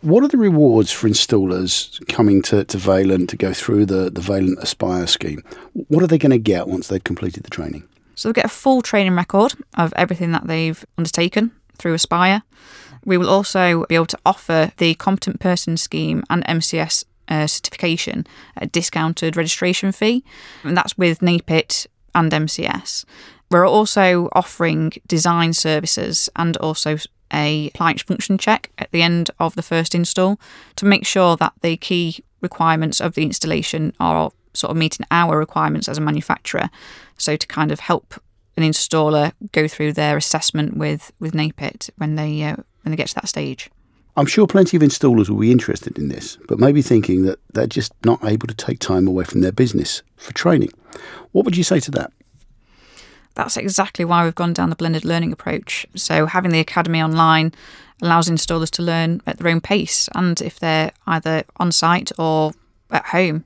What 0.00 0.22
are 0.22 0.28
the 0.28 0.38
rewards 0.38 0.92
for 0.92 1.08
installers 1.08 2.06
coming 2.08 2.42
to, 2.42 2.64
to 2.64 2.76
Vaillant 2.76 3.28
to 3.28 3.36
go 3.36 3.52
through 3.52 3.86
the, 3.86 4.10
the 4.10 4.20
Vaillant 4.20 4.58
Aspire 4.62 5.06
scheme? 5.06 5.42
What 5.72 6.02
are 6.02 6.06
they 6.06 6.18
going 6.18 6.30
to 6.30 6.38
get 6.38 6.68
once 6.68 6.88
they've 6.88 7.02
completed 7.02 7.42
the 7.42 7.50
training? 7.50 7.84
So 8.14 8.28
they'll 8.28 8.34
get 8.34 8.44
a 8.44 8.48
full 8.48 8.82
training 8.82 9.14
record 9.16 9.54
of 9.76 9.92
everything 9.96 10.32
that 10.32 10.46
they've 10.46 10.84
undertaken 10.96 11.52
through 11.78 11.94
Aspire. 11.94 12.42
We 13.04 13.16
will 13.16 13.28
also 13.28 13.86
be 13.86 13.94
able 13.94 14.06
to 14.06 14.18
offer 14.26 14.72
the 14.76 14.94
Competent 14.94 15.40
Person 15.40 15.76
Scheme 15.76 16.24
and 16.28 16.44
MCS 16.44 17.04
uh, 17.28 17.46
certification 17.46 18.26
at 18.56 18.64
a 18.64 18.66
discounted 18.66 19.36
registration 19.36 19.92
fee, 19.92 20.24
and 20.64 20.76
that's 20.76 20.98
with 20.98 21.20
NAPIT 21.20 21.86
and 22.14 22.32
MCS. 22.32 23.04
We're 23.50 23.66
also 23.66 24.28
offering 24.32 24.92
design 25.06 25.52
services 25.52 26.28
and 26.36 26.56
also 26.58 26.98
a 27.32 27.68
appliance 27.68 28.02
function 28.02 28.38
check 28.38 28.70
at 28.78 28.90
the 28.90 29.02
end 29.02 29.30
of 29.38 29.54
the 29.54 29.62
first 29.62 29.94
install 29.94 30.40
to 30.76 30.86
make 30.86 31.06
sure 31.06 31.36
that 31.36 31.52
the 31.62 31.76
key 31.76 32.22
requirements 32.40 33.00
of 33.00 33.14
the 33.14 33.22
installation 33.22 33.92
are 34.00 34.30
sort 34.54 34.70
of 34.70 34.76
meeting 34.76 35.06
our 35.10 35.38
requirements 35.38 35.88
as 35.88 35.98
a 35.98 36.00
manufacturer. 36.00 36.70
So 37.16 37.36
to 37.36 37.46
kind 37.46 37.70
of 37.72 37.80
help 37.80 38.20
an 38.56 38.64
installer 38.64 39.32
go 39.52 39.68
through 39.68 39.92
their 39.92 40.16
assessment 40.16 40.76
with 40.76 41.12
with 41.20 41.32
NAPIT 41.32 41.90
when 41.96 42.16
they 42.16 42.42
uh, 42.42 42.56
when 42.82 42.90
they 42.90 42.96
get 42.96 43.08
to 43.08 43.14
that 43.14 43.28
stage. 43.28 43.70
I'm 44.16 44.26
sure 44.26 44.48
plenty 44.48 44.76
of 44.76 44.82
installers 44.82 45.28
will 45.28 45.38
be 45.38 45.52
interested 45.52 45.96
in 45.96 46.08
this, 46.08 46.38
but 46.48 46.58
maybe 46.58 46.82
thinking 46.82 47.22
that 47.22 47.38
they're 47.52 47.68
just 47.68 47.92
not 48.04 48.24
able 48.24 48.48
to 48.48 48.54
take 48.54 48.80
time 48.80 49.06
away 49.06 49.22
from 49.22 49.42
their 49.42 49.52
business 49.52 50.02
for 50.16 50.34
training. 50.34 50.70
What 51.30 51.44
would 51.44 51.56
you 51.56 51.62
say 51.62 51.78
to 51.78 51.90
that? 51.92 52.12
That's 53.34 53.56
exactly 53.56 54.04
why 54.04 54.24
we've 54.24 54.34
gone 54.34 54.52
down 54.52 54.70
the 54.70 54.76
blended 54.76 55.04
learning 55.04 55.32
approach. 55.32 55.86
So 55.94 56.26
having 56.26 56.50
the 56.50 56.60
academy 56.60 57.02
online 57.02 57.52
allows 58.02 58.28
installers 58.28 58.70
to 58.70 58.82
learn 58.82 59.22
at 59.26 59.38
their 59.38 59.50
own 59.50 59.60
pace, 59.60 60.08
and 60.14 60.40
if 60.40 60.58
they're 60.58 60.92
either 61.06 61.44
on 61.56 61.72
site 61.72 62.12
or 62.18 62.52
at 62.90 63.06
home, 63.06 63.44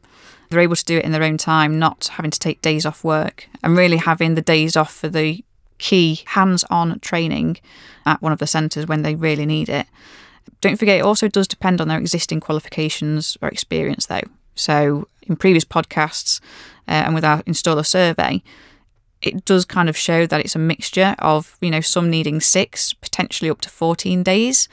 they're 0.48 0.60
able 0.60 0.76
to 0.76 0.84
do 0.84 0.98
it 0.98 1.04
in 1.04 1.12
their 1.12 1.22
own 1.22 1.38
time, 1.38 1.78
not 1.78 2.08
having 2.12 2.30
to 2.30 2.38
take 2.38 2.60
days 2.60 2.84
off 2.84 3.02
work, 3.02 3.48
and 3.62 3.76
really 3.76 3.96
having 3.96 4.34
the 4.34 4.42
days 4.42 4.76
off 4.76 4.92
for 4.94 5.08
the 5.08 5.44
key 5.78 6.22
hands 6.26 6.64
on 6.70 7.00
training 7.00 7.58
at 8.06 8.22
one 8.22 8.32
of 8.32 8.38
the 8.38 8.46
centres 8.46 8.86
when 8.86 9.02
they 9.02 9.14
really 9.14 9.46
need 9.46 9.68
it. 9.68 9.86
Don't 10.60 10.76
forget, 10.76 10.98
it 10.98 11.04
also 11.04 11.28
does 11.28 11.48
depend 11.48 11.80
on 11.80 11.88
their 11.88 11.98
existing 11.98 12.40
qualifications 12.40 13.36
or 13.42 13.48
experience, 13.48 14.06
though. 14.06 14.22
So, 14.54 15.08
in 15.22 15.36
previous 15.36 15.64
podcasts 15.64 16.40
uh, 16.86 17.02
and 17.06 17.14
with 17.14 17.24
our 17.24 17.42
installer 17.44 17.86
survey, 17.86 18.42
it 19.22 19.44
does 19.44 19.64
kind 19.64 19.88
of 19.88 19.96
show 19.96 20.26
that 20.26 20.40
it's 20.40 20.56
a 20.56 20.58
mixture 20.58 21.14
of, 21.18 21.56
you 21.60 21.70
know, 21.70 21.80
some 21.80 22.10
needing 22.10 22.40
six, 22.40 22.92
potentially 22.92 23.50
up 23.50 23.60
to 23.62 23.68
14 23.68 24.22
days. 24.22 24.68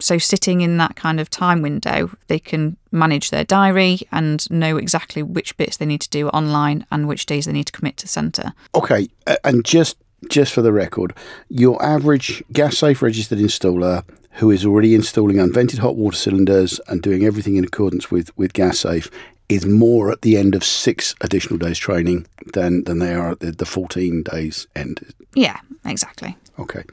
So, 0.00 0.16
sitting 0.16 0.60
in 0.60 0.76
that 0.76 0.94
kind 0.94 1.18
of 1.18 1.28
time 1.28 1.60
window, 1.60 2.16
they 2.28 2.38
can 2.38 2.76
manage 2.92 3.30
their 3.30 3.44
diary 3.44 4.00
and 4.12 4.48
know 4.50 4.76
exactly 4.76 5.24
which 5.24 5.56
bits 5.56 5.76
they 5.76 5.86
need 5.86 6.00
to 6.02 6.10
do 6.10 6.28
online 6.28 6.86
and 6.92 7.08
which 7.08 7.26
days 7.26 7.46
they 7.46 7.52
need 7.52 7.66
to 7.66 7.72
commit 7.72 7.96
to 7.98 8.08
centre. 8.08 8.52
Okay, 8.76 9.08
and 9.42 9.64
just 9.64 9.96
just 10.28 10.52
for 10.52 10.62
the 10.62 10.72
record, 10.72 11.14
your 11.48 11.82
average 11.84 12.42
gas 12.52 12.78
safe 12.78 13.02
registered 13.02 13.38
installer 13.38 14.04
who 14.32 14.50
is 14.50 14.64
already 14.64 14.94
installing 14.94 15.36
unvented 15.36 15.78
hot 15.78 15.96
water 15.96 16.16
cylinders 16.16 16.80
and 16.86 17.02
doing 17.02 17.24
everything 17.24 17.56
in 17.56 17.64
accordance 17.64 18.10
with, 18.10 18.36
with 18.36 18.52
gas 18.52 18.78
safe 18.78 19.10
is 19.48 19.66
more 19.66 20.10
at 20.10 20.22
the 20.22 20.36
end 20.36 20.54
of 20.54 20.62
six 20.62 21.14
additional 21.20 21.58
days 21.58 21.78
training 21.78 22.26
than, 22.52 22.84
than 22.84 22.98
they 22.98 23.14
are 23.14 23.30
at 23.30 23.40
the, 23.40 23.52
the 23.52 23.64
14 23.64 24.22
days 24.22 24.66
end. 24.76 25.14
Yeah, 25.34 25.58
exactly. 25.84 26.36
Okay. 26.58 26.84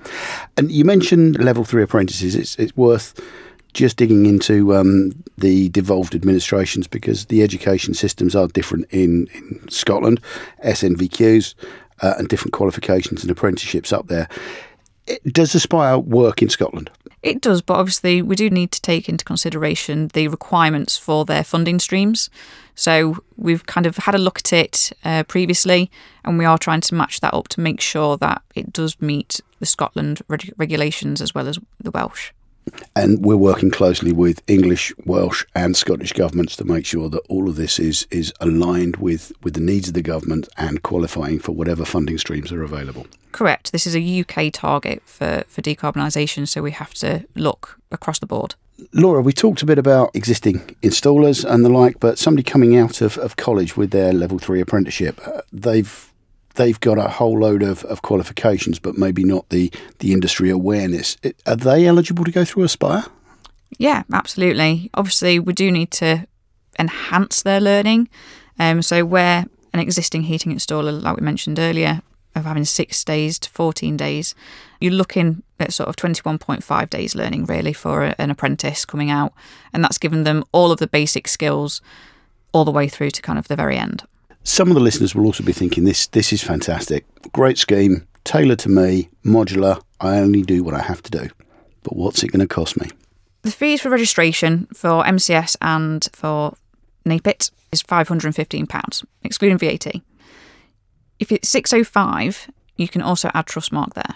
And 0.57 0.71
you 0.71 0.85
mentioned 0.85 1.43
level 1.43 1.65
three 1.65 1.83
apprentices. 1.83 2.35
It's, 2.35 2.55
it's 2.57 2.75
worth 2.77 3.19
just 3.73 3.97
digging 3.97 4.25
into 4.25 4.73
um, 4.73 5.11
the 5.37 5.69
devolved 5.69 6.15
administrations 6.15 6.87
because 6.87 7.25
the 7.25 7.43
education 7.43 7.93
systems 7.93 8.35
are 8.35 8.47
different 8.47 8.85
in, 8.89 9.27
in 9.33 9.67
Scotland, 9.69 10.21
SNVQs, 10.63 11.55
uh, 12.01 12.13
and 12.17 12.29
different 12.29 12.53
qualifications 12.53 13.21
and 13.21 13.31
apprenticeships 13.31 13.91
up 13.91 14.07
there. 14.07 14.29
Does 15.25 15.53
Aspire 15.53 15.99
work 15.99 16.41
in 16.41 16.49
Scotland? 16.49 16.89
It 17.25 17.41
does, 17.41 17.63
but 17.63 17.73
obviously 17.73 18.21
we 18.21 18.35
do 18.35 18.51
need 18.51 18.71
to 18.73 18.81
take 18.81 19.09
into 19.09 19.25
consideration 19.25 20.09
the 20.13 20.27
requirements 20.27 20.95
for 20.95 21.25
their 21.25 21.43
funding 21.43 21.79
streams. 21.79 22.29
So 22.75 23.17
we've 23.35 23.65
kind 23.65 23.87
of 23.87 23.97
had 23.97 24.13
a 24.13 24.19
look 24.19 24.37
at 24.37 24.53
it 24.53 24.91
uh, 25.03 25.23
previously, 25.23 25.89
and 26.23 26.37
we 26.37 26.45
are 26.45 26.59
trying 26.59 26.81
to 26.81 26.93
match 26.93 27.21
that 27.21 27.33
up 27.33 27.47
to 27.47 27.61
make 27.61 27.81
sure 27.81 28.15
that 28.17 28.43
it 28.53 28.71
does 28.71 29.01
meet 29.01 29.41
the 29.59 29.65
Scotland 29.65 30.21
reg- 30.27 30.53
regulations 30.57 31.19
as 31.19 31.33
well 31.33 31.47
as 31.47 31.57
the 31.81 31.89
Welsh. 31.89 32.31
And 32.95 33.23
we're 33.23 33.37
working 33.37 33.71
closely 33.71 34.11
with 34.11 34.41
English, 34.47 34.93
Welsh, 35.05 35.45
and 35.53 35.75
Scottish 35.75 36.13
governments 36.13 36.55
to 36.57 36.65
make 36.65 36.85
sure 36.85 37.09
that 37.09 37.21
all 37.29 37.49
of 37.49 37.55
this 37.55 37.79
is 37.79 38.07
is 38.11 38.33
aligned 38.39 38.97
with, 38.97 39.31
with 39.43 39.53
the 39.53 39.59
needs 39.59 39.87
of 39.87 39.93
the 39.93 40.01
government 40.01 40.47
and 40.57 40.81
qualifying 40.81 41.39
for 41.39 41.51
whatever 41.51 41.85
funding 41.85 42.17
streams 42.17 42.51
are 42.51 42.63
available. 42.63 43.05
Correct. 43.31 43.71
This 43.71 43.85
is 43.85 43.95
a 43.95 44.21
UK 44.21 44.53
target 44.53 45.03
for, 45.05 45.43
for 45.47 45.61
decarbonisation, 45.61 46.47
so 46.47 46.61
we 46.61 46.71
have 46.71 46.93
to 46.95 47.25
look 47.35 47.79
across 47.91 48.19
the 48.19 48.25
board. 48.25 48.55
Laura, 48.93 49.21
we 49.21 49.33
talked 49.33 49.61
a 49.61 49.65
bit 49.65 49.77
about 49.77 50.11
existing 50.13 50.59
installers 50.81 51.49
and 51.49 51.63
the 51.63 51.69
like, 51.69 51.99
but 51.99 52.17
somebody 52.17 52.43
coming 52.43 52.77
out 52.77 53.01
of, 53.01 53.17
of 53.17 53.35
college 53.35 53.77
with 53.77 53.91
their 53.91 54.11
level 54.11 54.37
three 54.37 54.59
apprenticeship, 54.59 55.19
uh, 55.27 55.41
they've 55.51 56.11
they've 56.55 56.79
got 56.79 56.97
a 56.97 57.07
whole 57.07 57.39
load 57.39 57.63
of, 57.63 57.83
of 57.85 58.01
qualifications, 58.01 58.79
but 58.79 58.97
maybe 58.97 59.23
not 59.23 59.49
the, 59.49 59.71
the 59.99 60.13
industry 60.13 60.49
awareness. 60.49 61.17
Are 61.45 61.55
they 61.55 61.85
eligible 61.85 62.25
to 62.25 62.31
go 62.31 62.45
through 62.45 62.63
Aspire? 62.63 63.05
Yeah, 63.77 64.03
absolutely. 64.11 64.89
Obviously, 64.93 65.39
we 65.39 65.53
do 65.53 65.71
need 65.71 65.91
to 65.91 66.27
enhance 66.79 67.41
their 67.41 67.59
learning. 67.59 68.09
Um, 68.59 68.81
so, 68.81 69.05
where 69.05 69.45
an 69.73 69.79
existing 69.79 70.23
heating 70.23 70.53
installer, 70.53 71.01
like 71.01 71.17
we 71.17 71.23
mentioned 71.23 71.59
earlier, 71.59 72.01
of 72.35 72.45
having 72.45 72.65
six 72.65 73.03
days 73.03 73.39
to 73.39 73.49
14 73.49 73.95
days, 73.97 74.35
you're 74.79 74.91
looking 74.91 75.43
at 75.59 75.73
sort 75.73 75.89
of 75.89 75.95
21.5 75.95 76.89
days 76.89 77.15
learning 77.15 77.45
really 77.45 77.73
for 77.73 78.13
an 78.17 78.29
apprentice 78.29 78.85
coming 78.85 79.09
out. 79.09 79.33
And 79.73 79.83
that's 79.83 79.97
given 79.97 80.23
them 80.23 80.43
all 80.51 80.71
of 80.71 80.79
the 80.79 80.87
basic 80.87 81.27
skills 81.27 81.81
all 82.51 82.65
the 82.65 82.71
way 82.71 82.87
through 82.87 83.11
to 83.11 83.21
kind 83.21 83.39
of 83.39 83.47
the 83.47 83.55
very 83.55 83.77
end. 83.77 84.03
Some 84.47 84.69
of 84.69 84.75
the 84.75 84.81
listeners 84.81 85.15
will 85.15 85.25
also 85.25 85.43
be 85.43 85.53
thinking 85.53 85.85
this 85.85 86.05
this 86.05 86.31
is 86.31 86.43
fantastic. 86.43 87.03
Great 87.33 87.57
scheme, 87.57 88.07
tailored 88.23 88.59
to 88.59 88.69
me, 88.69 89.09
modular. 89.25 89.81
I 89.99 90.19
only 90.19 90.43
do 90.43 90.63
what 90.63 90.75
I 90.75 90.81
have 90.81 91.01
to 91.01 91.11
do. 91.11 91.29
But 91.81 91.95
what's 91.95 92.23
it 92.23 92.31
going 92.31 92.47
to 92.47 92.47
cost 92.47 92.79
me? 92.79 92.91
The 93.41 93.49
fees 93.49 93.81
for 93.81 93.89
registration 93.89 94.67
for 94.67 95.03
MCS 95.03 95.55
and 95.61 96.07
for 96.13 96.55
NAPIT 97.05 97.49
is 97.71 97.81
£515, 97.81 99.05
excluding 99.23 99.57
VAT. 99.57 99.95
If 101.19 101.31
it's 101.31 101.49
605, 101.49 102.51
you 102.77 102.87
can 102.87 103.01
also 103.01 103.31
add 103.33 103.47
Trustmark 103.47 103.93
there. 103.93 104.15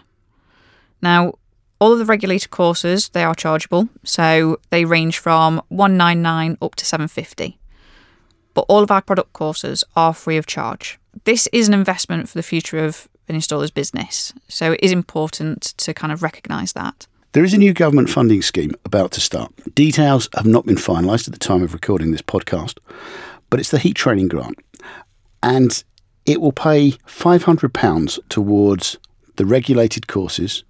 Now, 1.02 1.34
all 1.80 1.94
of 1.94 2.00
the 2.00 2.06
regulated 2.06 2.52
courses, 2.52 3.10
they 3.10 3.24
are 3.24 3.36
chargeable, 3.36 3.90
so 4.04 4.60
they 4.70 4.86
range 4.86 5.18
from 5.18 5.62
199 5.70 6.58
up 6.62 6.76
to 6.76 6.86
750 6.86 7.59
but 8.60 8.66
all 8.68 8.84
of 8.84 8.92
our 8.92 9.02
product 9.02 9.32
courses 9.32 9.86
are 9.96 10.14
free 10.14 10.36
of 10.36 10.46
charge. 10.46 11.00
This 11.24 11.48
is 11.54 11.70
an 11.70 11.74
investment 11.74 12.28
for 12.28 12.38
the 12.38 12.44
future 12.44 12.84
of 12.84 13.08
an 13.30 13.36
installer's 13.36 13.72
business, 13.72 14.34
so 14.50 14.74
it 14.74 14.82
is 14.84 14.92
important 14.92 15.62
to 15.78 15.94
kind 15.94 16.12
of 16.12 16.22
recognise 16.22 16.74
that. 16.74 17.08
There 17.32 17.46
is 17.46 17.54
a 17.54 17.58
new 17.58 17.72
government 17.72 18.10
funding 18.10 18.42
scheme 18.42 18.74
about 18.84 19.14
to 19.14 19.22
start. 19.22 19.54
Details 19.76 20.28
have 20.36 20.46
not 20.46 20.66
been 20.66 20.76
finalised 20.76 21.26
at 21.26 21.34
the 21.34 21.40
time 21.40 21.64
of 21.64 21.72
recording 21.72 22.12
this 22.12 22.22
podcast, 22.22 22.80
but 23.50 23.62
it's 23.62 23.72
the 23.72 23.80
heat 23.80 23.96
training 23.96 24.28
grant. 24.28 24.60
And 25.42 25.82
it 26.26 26.42
will 26.42 26.52
pay 26.52 26.92
£500 27.08 28.20
towards 28.28 28.98
the 29.38 29.46
regulated 29.46 30.10
courses 30.10 30.66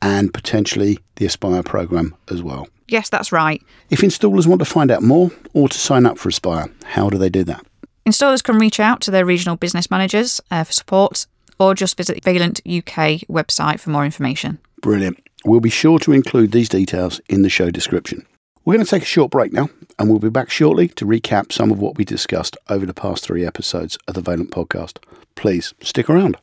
and 0.00 0.32
potentially 0.32 1.00
the 1.16 1.26
Aspire 1.26 1.64
programme 1.64 2.14
as 2.30 2.40
well. 2.40 2.68
Yes, 2.92 3.08
that's 3.08 3.32
right. 3.32 3.62
If 3.88 4.02
installers 4.02 4.46
want 4.46 4.58
to 4.58 4.66
find 4.66 4.90
out 4.90 5.02
more 5.02 5.30
or 5.54 5.66
to 5.66 5.78
sign 5.78 6.04
up 6.04 6.18
for 6.18 6.28
Aspire, 6.28 6.68
how 6.84 7.08
do 7.08 7.16
they 7.16 7.30
do 7.30 7.42
that? 7.44 7.64
Installers 8.06 8.44
can 8.44 8.58
reach 8.58 8.78
out 8.78 9.00
to 9.00 9.10
their 9.10 9.24
regional 9.24 9.56
business 9.56 9.90
managers 9.90 10.42
uh, 10.50 10.62
for 10.62 10.72
support 10.72 11.26
or 11.58 11.74
just 11.74 11.96
visit 11.96 12.22
the 12.22 12.30
Vaillant 12.30 12.60
UK 12.66 13.26
website 13.28 13.80
for 13.80 13.88
more 13.88 14.04
information. 14.04 14.58
Brilliant. 14.82 15.26
We'll 15.46 15.60
be 15.60 15.70
sure 15.70 15.98
to 16.00 16.12
include 16.12 16.52
these 16.52 16.68
details 16.68 17.18
in 17.30 17.40
the 17.40 17.48
show 17.48 17.70
description. 17.70 18.26
We're 18.64 18.74
going 18.74 18.84
to 18.84 18.90
take 18.90 19.04
a 19.04 19.06
short 19.06 19.30
break 19.30 19.54
now, 19.54 19.70
and 19.98 20.10
we'll 20.10 20.18
be 20.18 20.28
back 20.28 20.50
shortly 20.50 20.88
to 20.88 21.06
recap 21.06 21.50
some 21.50 21.72
of 21.72 21.78
what 21.78 21.96
we 21.96 22.04
discussed 22.04 22.58
over 22.68 22.84
the 22.84 22.92
past 22.92 23.24
three 23.24 23.46
episodes 23.46 23.96
of 24.06 24.14
the 24.14 24.22
Vaillant 24.22 24.50
podcast. 24.50 24.98
Please 25.34 25.72
stick 25.80 26.10
around. 26.10 26.36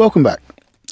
Welcome 0.00 0.22
back. 0.22 0.40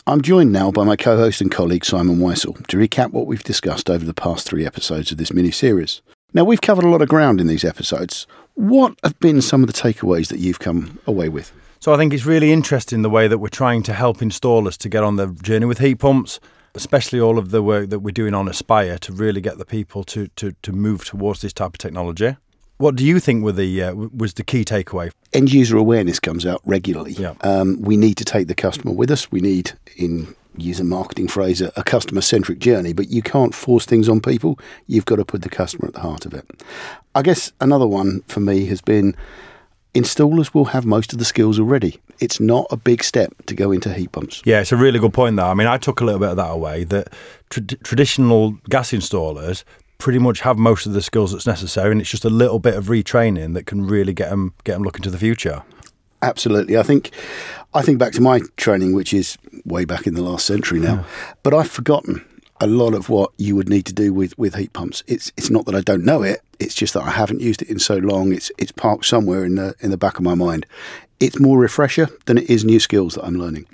I'm 0.07 0.21
joined 0.21 0.53
now 0.53 0.71
by 0.71 0.85
my 0.85 0.95
co 0.95 1.17
host 1.17 1.41
and 1.41 1.51
colleague 1.51 1.87
Simon 1.87 2.19
Whysall 2.19 2.67
to 2.67 2.77
recap 2.77 3.11
what 3.11 3.25
we've 3.25 3.43
discussed 3.43 3.89
over 3.89 4.05
the 4.05 4.13
past 4.13 4.47
three 4.47 4.67
episodes 4.67 5.11
of 5.11 5.17
this 5.17 5.33
mini 5.33 5.51
series. 5.51 6.03
Now, 6.35 6.45
we've 6.45 6.61
covered 6.61 6.85
a 6.85 6.91
lot 6.91 7.01
of 7.01 7.09
ground 7.09 7.41
in 7.41 7.47
these 7.47 7.65
episodes. 7.65 8.27
What 8.53 8.99
have 9.03 9.19
been 9.19 9.41
some 9.41 9.63
of 9.63 9.67
the 9.67 9.73
takeaways 9.73 10.29
that 10.29 10.41
you've 10.41 10.59
come 10.59 11.01
away 11.07 11.31
with? 11.31 11.51
So, 11.81 11.95
I 11.95 11.97
think 11.97 12.13
it's 12.13 12.27
really 12.27 12.53
interesting 12.53 13.01
the 13.01 13.09
way 13.09 13.29
that 13.29 13.39
we're 13.39 13.49
trying 13.49 13.83
to 13.85 13.95
help 13.95 14.19
installers 14.19 14.77
to 14.77 14.91
get 14.91 15.03
on 15.03 15.17
the 15.17 15.29
journey 15.41 15.65
with 15.65 15.79
heat 15.79 16.01
pumps, 16.01 16.39
especially 16.75 17.19
all 17.19 17.39
of 17.39 17.51
the 17.51 17.63
work 17.63 17.89
that 17.89 18.01
we're 18.01 18.11
doing 18.11 18.35
on 18.35 18.47
Aspire 18.47 18.99
to 18.99 19.13
really 19.15 19.41
get 19.41 19.57
the 19.57 19.65
people 19.65 20.05
to, 20.05 20.29
to, 20.37 20.53
to 20.61 20.71
move 20.71 21.07
towards 21.07 21.41
this 21.41 21.55
type 21.55 21.73
of 21.73 21.79
technology. 21.79 22.37
What 22.79 22.95
do 22.95 23.05
you 23.05 23.21
think 23.21 23.45
were 23.45 23.53
the 23.53 23.83
uh, 23.83 23.95
was 23.95 24.35
the 24.35 24.45
key 24.45 24.65
takeaway? 24.65 25.11
End 25.33 25.53
user 25.53 25.77
awareness 25.77 26.21
comes 26.21 26.47
out 26.47 26.61
regularly. 26.65 27.13
Yeah. 27.13 27.35
Um, 27.43 27.81
we 27.83 27.97
need 27.97 28.17
to 28.17 28.25
take 28.25 28.47
the 28.47 28.55
customer 28.55 28.93
with 28.93 29.11
us. 29.11 29.31
We 29.31 29.41
need, 29.41 29.73
in 29.97 30.35
use 30.57 30.81
a 30.81 30.85
marketing 30.85 31.29
phrase, 31.29 31.61
a, 31.61 31.73
a 31.77 31.83
customer 31.83 32.21
centric 32.21 32.59
journey. 32.59 32.93
But 32.93 33.11
you 33.11 33.23
can't 33.23 33.55
force 33.55 33.85
things 33.85 34.09
on 34.09 34.21
people. 34.21 34.59
You've 34.87 35.05
got 35.05 35.17
to 35.17 35.25
put 35.25 35.43
the 35.43 35.49
customer 35.49 35.89
at 35.89 35.95
the 35.95 36.01
heart 36.01 36.25
of 36.25 36.35
it. 36.35 36.45
I 37.15 37.23
guess 37.23 37.53
another 37.61 37.87
one 37.87 38.23
for 38.29 38.41
me 38.41 38.67
has 38.67 38.81
been 38.81 39.17
installers 39.95 40.55
will 40.55 40.67
have 40.67 40.85
most 40.85 41.13
of 41.13 41.19
the 41.19 41.25
skills 41.25 41.59
already. 41.59 42.01
It's 42.21 42.41
not 42.41 42.67
a 42.71 42.77
big 42.77 43.03
step 43.03 43.33
to 43.47 43.55
go 43.55 43.73
into 43.73 43.93
heat 43.93 44.13
pumps. 44.13 44.43
Yeah, 44.45 44.61
it's 44.61 44.73
a 44.73 44.77
really 44.77 44.99
good 44.99 45.13
point. 45.13 45.37
though. 45.37 45.47
I 45.47 45.55
mean, 45.55 45.67
I 45.67 45.79
took 45.79 46.01
a 46.01 46.05
little 46.05 46.21
bit 46.21 46.31
of 46.31 46.37
that 46.37 46.51
away. 46.51 46.85
That 46.85 47.13
tra- 47.51 47.63
traditional 47.63 48.53
gas 48.69 48.93
installers 48.93 49.65
pretty 49.99 50.19
much 50.19 50.41
have 50.41 50.57
most 50.59 50.87
of 50.87 50.93
the 50.93 51.03
skills 51.03 51.33
that's 51.33 51.47
necessary, 51.47 51.93
and 51.93 52.01
it's 52.01 52.11
just 52.11 52.25
a 52.25 52.31
little 52.31 52.59
bit 52.59 52.75
of 52.75 52.87
retraining 52.87 53.55
that 53.55 53.67
can 53.67 53.87
really 53.87 54.15
get 54.15 54.31
them 54.31 54.55
get 54.65 54.75
them 54.75 54.83
looking 54.83 55.03
to 55.03 55.11
the 55.11 55.19
future. 55.19 55.63
Absolutely, 56.23 56.77
I 56.79 56.83
think 56.83 57.13
I 57.75 57.83
think 57.83 57.99
back 57.99 58.13
to 58.15 58.21
my 58.21 58.41
training, 58.57 58.95
which 58.95 59.13
is 59.13 59.37
way 59.65 59.85
back 59.85 60.07
in 60.07 60.15
the 60.15 60.23
last 60.23 60.47
century 60.47 60.81
now, 60.81 60.95
yeah. 60.95 61.05
but 61.43 61.53
I've 61.55 61.71
forgotten. 61.71 62.25
a 62.61 62.67
lot 62.67 62.93
of 62.93 63.09
what 63.09 63.31
you 63.37 63.55
would 63.55 63.69
need 63.69 63.87
to 63.87 63.93
do 63.93 64.13
with, 64.13 64.37
with 64.37 64.57
heat 64.57 64.73
pumps. 64.73 65.05
It's 65.07 65.31
it's 65.37 65.49
not 65.51 65.65
that 65.67 65.77
I 65.77 65.81
don't 65.81 66.05
know 66.05 66.23
it. 66.23 66.41
It's 66.59 66.75
just 66.75 66.95
that 66.95 67.05
I 67.05 67.11
haven't 67.11 67.41
used 67.41 67.63
it 67.63 67.71
in 67.71 67.79
so 67.79 67.99
long. 67.99 68.33
It's 68.33 68.51
it's 68.59 68.73
parked 68.73 69.05
somewhere 69.05 69.45
in 69.45 69.55
the 69.55 69.75
in 69.81 69.91
the 69.91 69.97
back 69.97 70.19
of 70.19 70.25
my 70.25 70.35
mind. 70.35 70.67
It's 71.21 71.39
more 71.39 71.59
refresher 71.59 72.09
than 72.27 72.39
it 72.39 72.51
is 72.51 72.65
new 72.65 72.81
skills 72.81 73.15
that 73.15 73.25
I'm 73.25 73.39
learning. 73.39 73.67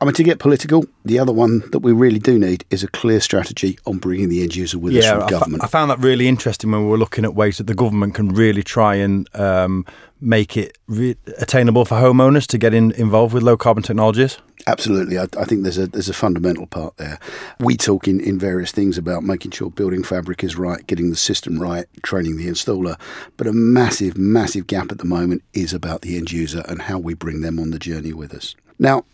I 0.00 0.04
mean, 0.04 0.14
to 0.14 0.22
get 0.22 0.38
political, 0.38 0.84
the 1.04 1.18
other 1.18 1.32
one 1.32 1.68
that 1.70 1.80
we 1.80 1.90
really 1.90 2.20
do 2.20 2.38
need 2.38 2.64
is 2.70 2.84
a 2.84 2.88
clear 2.88 3.20
strategy 3.20 3.78
on 3.84 3.98
bringing 3.98 4.28
the 4.28 4.42
end 4.42 4.54
user 4.54 4.78
with 4.78 4.94
us 4.94 5.04
from 5.08 5.22
I, 5.22 5.24
fa- 5.24 5.30
government. 5.30 5.64
I 5.64 5.66
found 5.66 5.90
that 5.90 5.98
really 5.98 6.28
interesting 6.28 6.70
when 6.70 6.82
we 6.82 6.88
were 6.88 6.98
looking 6.98 7.24
at 7.24 7.34
ways 7.34 7.58
that 7.58 7.66
the 7.66 7.74
government 7.74 8.14
can 8.14 8.28
really 8.28 8.62
try 8.62 8.94
and 8.94 9.28
um, 9.34 9.84
make 10.20 10.56
it 10.56 10.78
re- 10.86 11.16
attainable 11.38 11.84
for 11.84 11.96
homeowners 11.96 12.46
to 12.48 12.58
get 12.58 12.74
in, 12.74 12.92
involved 12.92 13.34
with 13.34 13.42
low 13.42 13.56
carbon 13.56 13.82
technologies. 13.82 14.38
Absolutely, 14.68 15.18
I, 15.18 15.24
I 15.36 15.44
think 15.44 15.62
there's 15.64 15.78
a 15.78 15.86
there's 15.88 16.08
a 16.08 16.14
fundamental 16.14 16.66
part 16.66 16.96
there. 16.98 17.18
We 17.58 17.76
talk 17.76 18.06
in, 18.06 18.20
in 18.20 18.38
various 18.38 18.70
things 18.70 18.98
about 18.98 19.24
making 19.24 19.50
sure 19.52 19.70
building 19.70 20.04
fabric 20.04 20.44
is 20.44 20.56
right, 20.56 20.86
getting 20.86 21.10
the 21.10 21.16
system 21.16 21.58
right, 21.58 21.86
training 22.02 22.36
the 22.36 22.46
installer, 22.46 23.00
but 23.36 23.48
a 23.48 23.52
massive, 23.52 24.16
massive 24.16 24.68
gap 24.68 24.92
at 24.92 24.98
the 24.98 25.04
moment 25.04 25.42
is 25.54 25.72
about 25.72 26.02
the 26.02 26.16
end 26.16 26.30
user 26.30 26.62
and 26.68 26.82
how 26.82 26.98
we 26.98 27.14
bring 27.14 27.40
them 27.40 27.58
on 27.58 27.70
the 27.70 27.78
journey 27.80 28.12
with 28.12 28.32
us. 28.32 28.54
Now, 28.78 29.04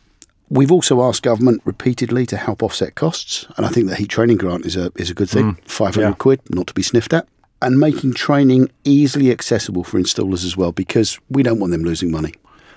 we've 0.55 0.73
also 0.73 1.03
asked 1.03 1.23
government 1.23 1.61
repeatedly 1.65 2.25
to 2.27 2.37
help 2.37 2.63
offset 2.63 2.95
costs, 2.95 3.47
and 3.57 3.67
I 3.67 3.69
think 3.69 3.89
the 3.89 3.97
heat 3.97 4.09
training 4.09 4.39
grant 4.39 4.65
is 4.65 4.77
a 4.77 4.91
is 4.97 5.11
a 5.11 5.15
good 5.15 5.29
thing. 5.29 5.55
Mm. 5.55 5.69
Five 5.69 5.95
hundred 5.95 6.09
yeah. 6.09 6.15
quid, 6.15 6.41
not 6.49 6.67
to 6.69 6.75
be 6.75 6.83
sniffed 6.83 7.13
at. 7.13 7.27
And 7.61 7.81
making 7.81 8.15
training 8.15 8.71
easily 8.85 9.31
accessible 9.31 9.85
for 9.85 9.99
installers 9.99 10.45
as 10.45 10.57
well, 10.57 10.73
because 10.73 11.19
we 11.31 11.43
don't 11.43 11.61
want 11.61 11.73
them 11.73 11.83
losing 11.83 12.11
money. 12.11 12.35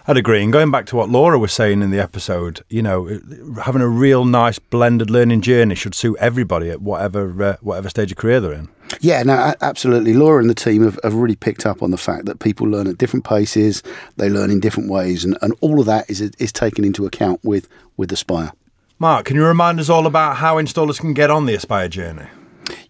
I'd 0.10 0.16
agree. 0.16 0.42
And 0.42 0.54
going 0.54 0.72
back 0.72 0.86
to 0.88 0.96
what 0.96 1.10
Laura 1.10 1.38
was 1.38 1.52
saying 1.52 1.82
in 1.82 1.92
the 1.92 2.00
episode, 2.00 2.64
you 2.70 2.82
know, 2.82 3.20
having 3.62 3.82
a 3.82 3.88
real 3.90 4.24
nice 4.24 4.58
blended 4.58 5.10
learning 5.10 5.42
journey 5.42 5.76
should 5.76 5.94
suit 5.94 6.16
everybody 6.22 6.70
at 6.70 6.82
whatever 6.82 7.44
uh, 7.44 7.58
whatever 7.60 7.90
stage 7.90 8.12
of 8.12 8.18
career 8.18 8.40
they're 8.40 8.54
in. 8.54 8.70
Yeah, 9.02 9.22
no, 9.24 9.54
absolutely. 9.60 10.14
Laura 10.14 10.40
and 10.40 10.50
the 10.50 10.56
team 10.56 10.84
have, 10.86 10.98
have 11.04 11.14
really 11.14 11.36
picked 11.36 11.66
up 11.66 11.84
on 11.84 11.92
the 11.92 11.98
fact 11.98 12.26
that 12.26 12.40
people 12.40 12.66
learn 12.68 12.88
at 12.88 12.98
different 12.98 13.26
paces, 13.26 13.84
they 14.16 14.30
learn 14.30 14.50
in 14.50 14.62
different 14.62 14.90
ways, 14.90 15.26
and, 15.26 15.38
and 15.42 15.54
all 15.60 15.82
of 15.82 15.86
that 15.88 16.10
is 16.10 16.22
is 16.22 16.54
taken 16.54 16.86
into 16.86 17.06
account 17.06 17.44
with 17.44 17.68
with 17.98 18.10
Aspire. 18.14 18.54
Mark, 19.00 19.26
can 19.26 19.36
you 19.36 19.46
remind 19.46 19.80
us 19.80 19.90
all 19.90 20.08
about 20.08 20.38
how 20.38 20.56
installers 20.56 21.00
can 21.00 21.14
get 21.14 21.30
on 21.30 21.48
the 21.48 21.54
Aspire 21.54 21.90
journey? 21.90 22.28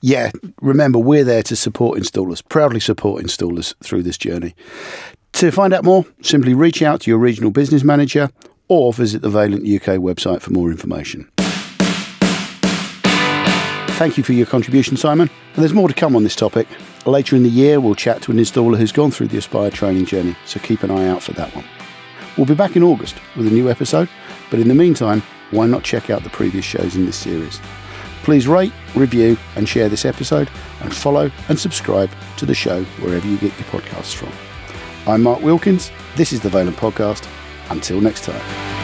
Yeah, 0.01 0.31
remember, 0.61 0.99
we're 0.99 1.23
there 1.23 1.43
to 1.43 1.55
support 1.55 1.99
installers, 1.99 2.47
proudly 2.47 2.79
support 2.79 3.23
installers 3.23 3.73
through 3.83 4.03
this 4.03 4.17
journey. 4.17 4.55
To 5.37 5.51
find 5.51 5.71
out 5.71 5.83
more, 5.83 6.03
simply 6.23 6.55
reach 6.55 6.81
out 6.81 7.01
to 7.01 7.11
your 7.11 7.19
regional 7.19 7.51
business 7.51 7.83
manager 7.83 8.31
or 8.69 8.91
visit 8.91 9.21
the 9.21 9.29
Vaillant 9.29 9.61
UK 9.61 9.99
website 9.99 10.41
for 10.41 10.51
more 10.51 10.71
information. 10.71 11.29
Thank 13.97 14.17
you 14.17 14.23
for 14.23 14.33
your 14.33 14.47
contribution, 14.47 14.97
Simon. 14.97 15.29
And 15.53 15.61
there's 15.61 15.75
more 15.75 15.89
to 15.89 15.93
come 15.93 16.15
on 16.15 16.23
this 16.23 16.35
topic. 16.35 16.67
Later 17.05 17.35
in 17.35 17.43
the 17.43 17.49
year, 17.49 17.79
we'll 17.79 17.93
chat 17.93 18.23
to 18.23 18.31
an 18.31 18.39
installer 18.39 18.79
who's 18.79 18.91
gone 18.91 19.11
through 19.11 19.27
the 19.27 19.37
Aspire 19.37 19.69
training 19.69 20.05
journey, 20.05 20.35
so 20.47 20.59
keep 20.59 20.81
an 20.81 20.89
eye 20.89 21.07
out 21.07 21.21
for 21.21 21.33
that 21.33 21.55
one. 21.55 21.65
We'll 22.35 22.47
be 22.47 22.55
back 22.55 22.75
in 22.75 22.81
August 22.81 23.17
with 23.35 23.45
a 23.45 23.51
new 23.51 23.69
episode, 23.69 24.09
but 24.49 24.59
in 24.59 24.67
the 24.67 24.73
meantime, 24.73 25.21
why 25.51 25.67
not 25.67 25.83
check 25.83 26.09
out 26.09 26.23
the 26.23 26.31
previous 26.31 26.65
shows 26.65 26.95
in 26.95 27.05
this 27.05 27.15
series? 27.15 27.61
Please 28.23 28.47
rate, 28.47 28.73
review, 28.95 29.37
and 29.55 29.69
share 29.69 29.87
this 29.87 30.03
episode, 30.03 30.49
and 30.81 30.95
follow 30.95 31.29
and 31.47 31.59
subscribe 31.59 32.09
to 32.37 32.47
the 32.47 32.55
show 32.55 32.83
wherever 33.01 33.27
you 33.27 33.37
get 33.37 33.55
your 33.59 33.67
podcasts 33.67 34.15
from. 34.15 34.31
I'm 35.07 35.23
Mark 35.23 35.41
Wilkins. 35.41 35.89
This 36.17 36.33
is 36.33 36.41
the 36.41 36.49
Vaillant 36.49 36.73
Podcast. 36.73 37.25
Until 37.69 38.01
next 38.01 38.25
time. 38.25 38.76